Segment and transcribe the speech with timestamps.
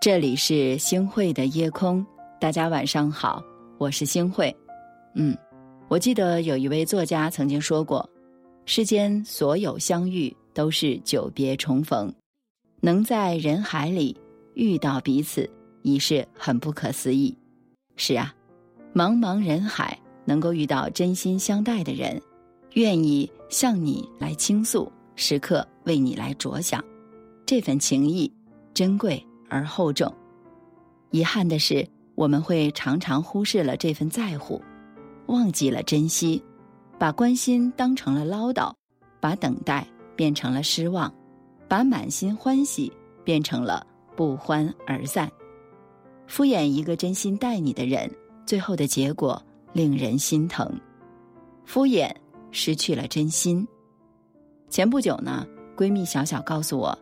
[0.00, 2.06] 这里是星汇的夜空，
[2.40, 3.42] 大家晚上好，
[3.76, 4.56] 我是星汇。
[5.14, 5.36] 嗯，
[5.88, 8.08] 我记得有一位作家曾经说过
[8.64, 12.10] ：“世间所有相遇都是久别重逢，
[12.80, 14.16] 能在人海里
[14.54, 15.50] 遇到彼此，
[15.82, 17.36] 已是很不可思议。”
[17.96, 18.32] 是啊，
[18.94, 22.22] 茫茫人海能够遇到真心相待的人，
[22.78, 26.80] 愿意向你来倾诉，时刻为你来着想，
[27.44, 28.32] 这份情谊
[28.72, 29.20] 珍贵。
[29.50, 30.14] 而厚重，
[31.10, 34.62] 遗憾的是，我们会常常忽视了这份在乎，
[35.26, 36.40] 忘记了珍惜，
[36.98, 38.70] 把关心当成了唠叨，
[39.18, 41.12] 把等待变成了失望，
[41.66, 42.92] 把满心欢喜
[43.24, 43.84] 变成了
[44.14, 45.32] 不欢而散。
[46.26, 48.08] 敷衍一个真心待你的人，
[48.44, 49.42] 最后的结果
[49.72, 50.70] 令人心疼。
[51.64, 52.14] 敷衍
[52.50, 53.66] 失去了真心。
[54.68, 56.98] 前不久呢，闺蜜小小告诉我。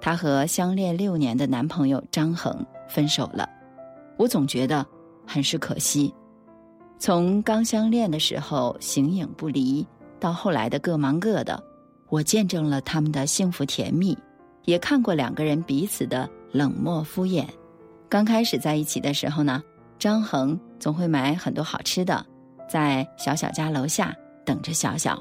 [0.00, 3.48] 她和相恋六年的男朋友张恒分手了，
[4.18, 4.86] 我总觉得
[5.26, 6.12] 很是可惜。
[6.98, 9.86] 从刚相恋的时候形影不离，
[10.20, 11.62] 到后来的各忙各的，
[12.08, 14.16] 我见证了他们的幸福甜蜜，
[14.64, 17.46] 也看过两个人彼此的冷漠敷衍。
[18.08, 19.62] 刚开始在一起的时候呢，
[19.98, 22.24] 张恒总会买很多好吃的，
[22.68, 24.14] 在小小家楼下
[24.44, 25.20] 等着小小，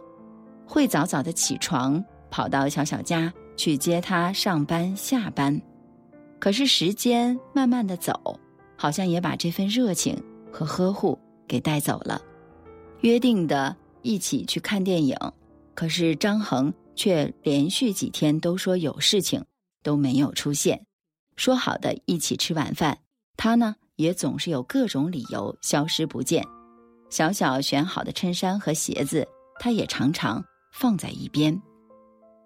[0.65, 3.33] 会早早的起床跑到小小家。
[3.55, 5.61] 去接他上班下班，
[6.39, 8.39] 可是时间慢慢的走，
[8.75, 10.19] 好像也把这份热情
[10.51, 12.19] 和呵护给带走了。
[13.01, 15.15] 约定的一起去看电影，
[15.75, 19.45] 可是张恒却连续几天都说有事情，
[19.83, 20.83] 都没有出现。
[21.35, 22.97] 说好的一起吃晚饭，
[23.37, 26.43] 他呢也总是有各种理由消失不见。
[27.13, 29.23] 小小选好的衬衫和鞋子，
[29.59, 31.55] 他也常常放在一边。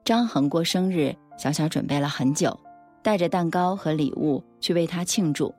[0.04, 2.60] 张恒过生日，小小准备了很久，
[3.02, 5.56] 带着蛋糕和礼物去为他庆祝。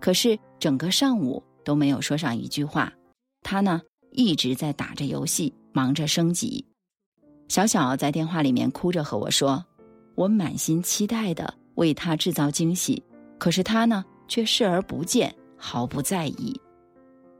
[0.00, 2.92] 可是整个上午都没有说上一句话，
[3.42, 3.82] 他呢
[4.12, 6.64] 一直在打着游戏，忙着升级。
[7.48, 9.64] 小小在电话里面哭着和我说
[10.14, 13.02] ：“我满心期待的为他制造惊喜，
[13.36, 16.54] 可是他呢却视而不见，毫不在意。”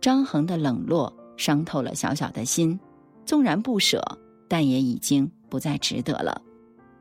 [0.04, 2.78] 张恒的冷落伤透了小小的心，
[3.24, 4.02] 纵然不舍，
[4.46, 5.26] 但也已经。
[5.48, 6.42] 不再值得了。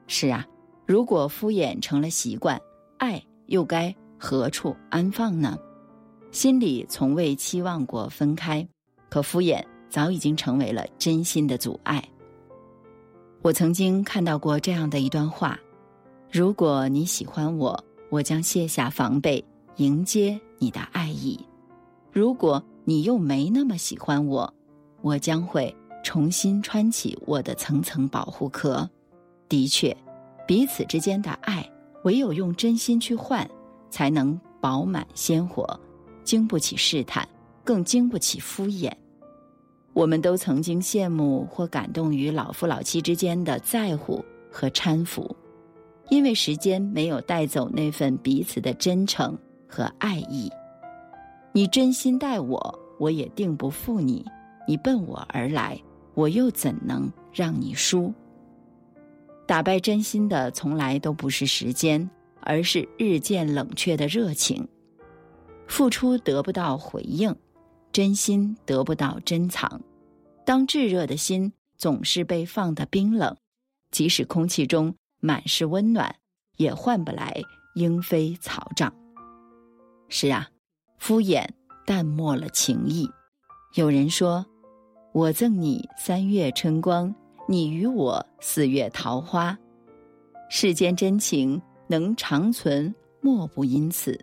[0.08, 0.48] 是啊，
[0.86, 2.58] 如果敷衍成了习惯，
[3.00, 5.58] 爱又该何处安放呢？
[6.32, 8.66] 心里从未期望过分开，
[9.10, 12.02] 可敷衍早已经成为了真心的阻碍。
[13.42, 15.60] 我曾经看到过这样的一段话：
[16.32, 19.44] 如果你喜欢我，我将卸下防备，
[19.76, 21.38] 迎接你的爱意；
[22.14, 24.54] 如果你又没那么喜欢我，
[25.02, 25.76] 我将会。
[26.06, 28.88] 重新穿起我的层层保护壳，
[29.48, 29.96] 的确，
[30.46, 31.66] 彼此之间的爱，
[32.04, 33.50] 唯有用真心去换，
[33.90, 35.80] 才能饱满鲜活，
[36.26, 37.26] 经不起试探，
[37.64, 38.92] 更经不起敷衍。
[39.94, 45.34] 我们都曾经羡慕或感动于老夫老妻之间的在乎和搀扶，
[46.10, 49.38] 因为时间没有带走那份彼此的真诚
[49.70, 50.52] 和爱意。
[51.54, 54.26] 你真心待我，我也定不负你；
[54.68, 55.80] 你奔我而来。
[56.16, 58.14] 我又怎能让你输？
[59.48, 62.08] 打败真心的从来都不是时间，
[62.42, 64.68] 而是日渐冷却的热情。
[65.68, 67.36] 付出得不到回应，
[67.92, 69.82] 真心得不到珍藏。
[70.46, 73.36] 当炙热的心总是被放得冰冷，
[73.90, 76.16] 即使空气中满是温暖，
[76.58, 77.42] 也换不来
[77.74, 78.94] 莺飞草长。
[80.10, 80.48] 是啊，
[81.04, 81.46] 敷衍
[81.86, 83.06] 淡漠了情谊。
[83.76, 84.46] 有人说。
[85.12, 87.14] 我赠你三月春光，
[87.48, 89.56] 你与我四月桃花。
[90.50, 92.92] 世间真情能长存，
[93.22, 94.20] 莫不因此。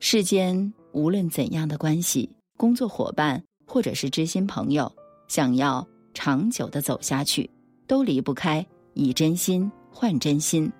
[0.00, 4.90] 世间无论怎样的关系，工作伙伴或者是知心朋友，
[5.28, 7.48] 想要长久的走下去，
[7.86, 10.72] 都离不开以真心换真心。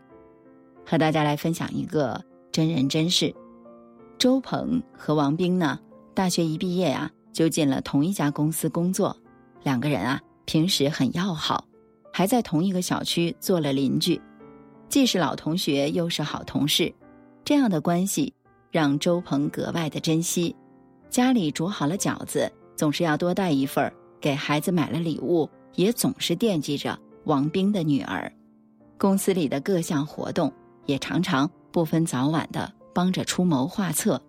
[0.85, 3.33] 和大家来分享一个真人真事：
[4.21, 5.81] 周鹏和王冰呢，
[6.13, 7.11] 大学一毕业呀。
[7.33, 9.17] 就进了同一家公司工作，
[9.63, 11.65] 两个人啊平时很要好，
[12.13, 14.21] 还在同一个小区做了邻居，
[14.89, 16.93] 既是老同学又是好同事，
[17.45, 18.35] 这样的关系
[18.71, 20.55] 让周鹏格外的珍惜。
[21.09, 23.91] 家里煮好了饺子，总是要多带一份儿；
[24.21, 28.31] 给孩子买了礼物，也总是惦记着王冰的女儿。
[28.99, 30.53] 公司里的各项活动，
[30.85, 34.21] 也常常不分早晚的帮着出谋划策。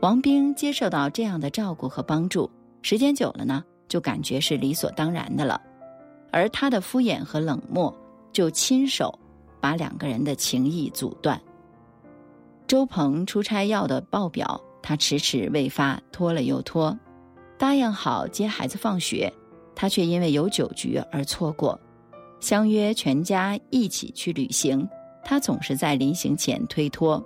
[0.00, 2.50] 王兵接受到这样的照顾和帮助，
[2.82, 5.60] 时间久了呢，就感觉是理所当然的了。
[6.32, 7.94] 而他的敷衍和冷漠
[8.32, 9.16] 就亲手
[9.60, 11.40] 把两个人的情谊阻断。
[12.66, 16.96] 周鹏出差要的报表，他迟迟未发，拖了又拖；
[17.58, 19.32] 答应好接孩子放学，
[19.74, 21.78] 他却因为有酒局而错过；
[22.40, 24.88] 相约全家一起去旅行，
[25.22, 27.22] 他总是在临行前推脱。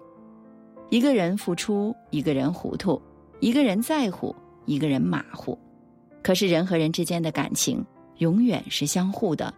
[0.88, 3.00] 一个人付出，一个人糊涂；
[3.40, 4.34] 一个人在乎，
[4.66, 5.58] 一个人马虎。
[6.22, 7.84] 可是人和人之间的感情
[8.18, 9.52] 永远是相互的，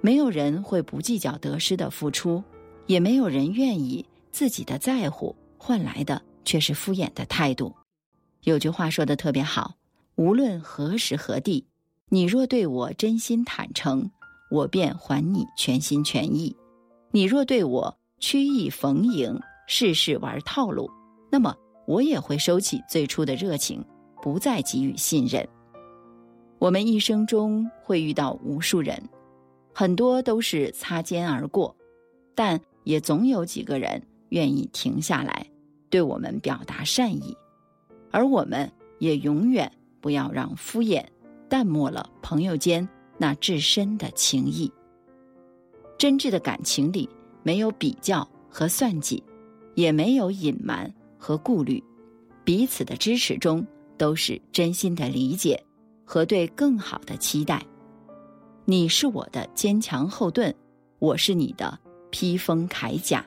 [0.00, 2.42] 没有人会不计较得失的付出，
[2.86, 4.04] 也没有人愿意。
[4.30, 7.74] 自己的在乎换来的却是敷衍的态度。
[8.42, 9.76] 有句话说的特别好：
[10.16, 11.66] 无论何时何地，
[12.10, 14.10] 你若对我真心坦诚，
[14.50, 16.54] 我便还你全心全意；
[17.12, 20.90] 你若对我曲意逢迎，事事玩套路，
[21.30, 21.54] 那么
[21.86, 23.84] 我也会收起最初的热情，
[24.22, 25.46] 不再给予信任。
[26.58, 29.02] 我们一生中会遇到无数人，
[29.74, 31.76] 很多都是擦肩而过，
[32.34, 34.02] 但也总有几个人。
[34.30, 35.46] 愿意停下来，
[35.88, 37.34] 对我们表达善意，
[38.10, 38.68] 而我们
[38.98, 39.70] 也永远
[40.00, 41.06] 不要让敷衍
[41.48, 42.86] 淡漠了朋友间
[43.18, 44.70] 那至深的情谊。
[45.96, 47.08] 真挚的感情里
[47.44, 49.22] 没有比较和算计，
[49.76, 51.82] 也没有隐瞒和顾虑，
[52.42, 53.64] 彼此的支持中
[53.96, 55.62] 都是真心的理解
[56.04, 57.62] 和对更好的期待。
[58.64, 60.52] 你是我的坚强后盾，
[60.98, 61.78] 我是你的
[62.10, 63.24] 披风铠甲。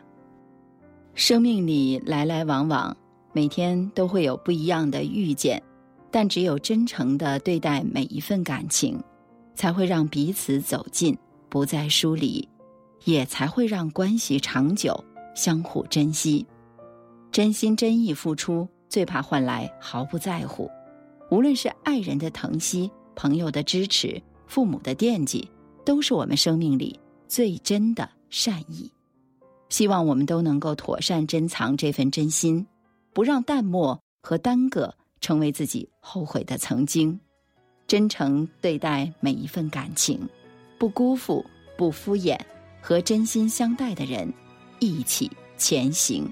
[1.13, 2.97] 生命里来来往往，
[3.31, 5.61] 每天都会有不一样的遇见，
[6.09, 8.99] 但只有真诚的对待每一份感情，
[9.53, 11.15] 才会让彼此走近，
[11.47, 12.47] 不再疏离，
[13.03, 15.03] 也才会让关系长久，
[15.35, 16.45] 相互珍惜。
[17.31, 20.69] 真心真意付出，最怕换来毫不在乎。
[21.29, 25.47] 无论是爱人的疼惜、朋友的支持、父母的惦记，
[25.85, 28.91] 都是我们生命里最真的善意。
[29.69, 32.65] 希望我们都能够妥善珍藏这份真心，
[33.13, 34.91] 不让淡漠和耽搁
[35.21, 37.19] 成为自己后悔的曾经。
[37.85, 40.19] 真诚对待每一份感情，
[40.79, 41.45] 不辜负、
[41.77, 42.35] 不敷衍，
[42.81, 44.33] 和真心相待的人
[44.79, 46.31] 一起前行。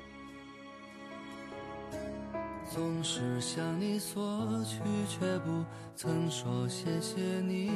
[2.73, 5.63] 总是向你索取，却不
[5.95, 7.71] 曾说谢谢你。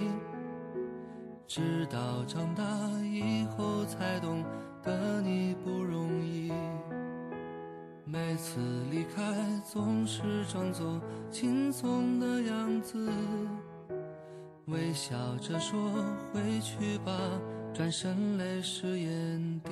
[1.47, 2.63] 直到长大
[3.03, 4.43] 以后才懂。
[4.83, 6.51] 得你不容易，
[8.03, 8.59] 每次
[8.89, 9.21] 离开
[9.63, 13.07] 总是装作轻松的样子，
[14.65, 15.77] 微笑着说
[16.33, 17.15] 回去吧，
[17.71, 19.71] 转身泪湿眼底。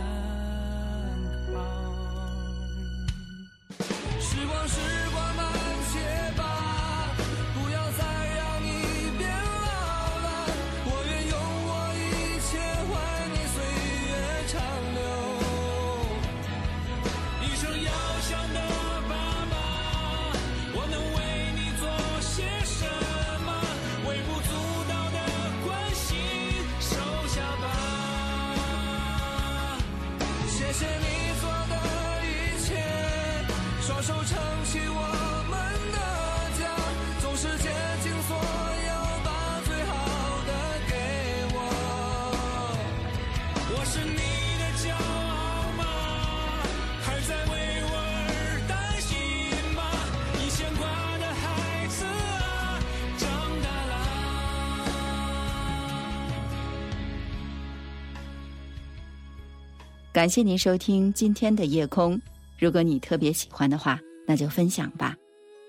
[60.21, 62.21] 感谢您收听今天的夜空。
[62.59, 65.15] 如果你特别喜欢的话，那就分享吧。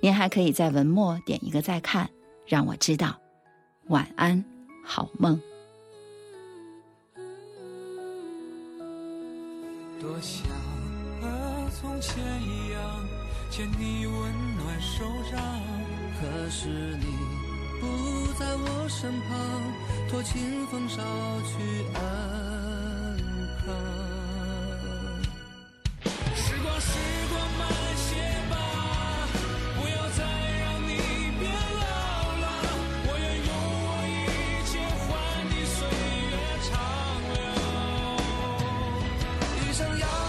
[0.03, 2.07] 您还可以在文末点一个再看，
[2.47, 3.19] 让我知道。
[3.87, 4.45] 晚安，
[4.85, 5.41] 好梦。
[9.99, 10.47] 多想
[11.23, 13.09] 和从前一样
[13.51, 14.15] 牵你温
[14.59, 15.63] 暖手掌，
[16.21, 17.07] 可是你
[17.81, 17.87] 不
[18.39, 21.01] 在我身旁，托清风捎
[21.41, 23.17] 去安
[23.65, 24.12] 康。
[39.73, 40.22] 想要